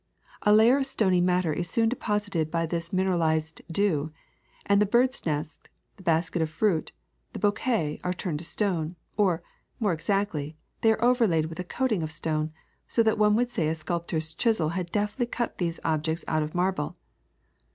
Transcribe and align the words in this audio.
A 0.41 0.51
layer 0.51 0.79
of 0.79 0.87
stony 0.87 1.21
matter 1.21 1.53
is 1.53 1.69
soon 1.69 1.87
deposited 1.87 2.49
by 2.49 2.65
this 2.65 2.91
mineralized 2.91 3.61
dew, 3.71 4.11
and 4.65 4.81
the 4.81 4.87
birds' 4.87 5.23
nest, 5.27 5.69
the 5.97 6.01
basket 6.01 6.41
of 6.41 6.49
fruit, 6.49 6.91
the 7.33 7.39
bouquet 7.39 7.99
are 8.03 8.11
turned 8.11 8.39
to 8.39 8.43
stone, 8.43 8.95
or, 9.15 9.43
more 9.79 9.93
exactly, 9.93 10.57
they 10.81 10.91
are 10.91 11.05
overlaid 11.05 11.45
with 11.45 11.59
a 11.59 11.63
coating 11.63 12.01
of 12.01 12.11
stone, 12.11 12.51
so 12.87 13.03
that 13.03 13.19
one 13.19 13.35
would 13.35 13.51
say 13.51 13.67
a 13.67 13.75
sculptor's 13.75 14.33
chisel 14.33 14.69
had 14.69 14.91
deftly 14.91 15.27
cut 15.27 15.59
these 15.59 15.79
objects 15.85 16.25
out 16.27 16.41
of 16.41 16.55
marble. 16.55 16.95